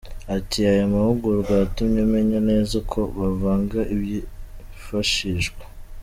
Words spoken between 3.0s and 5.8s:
bavanga ibyifashishwa.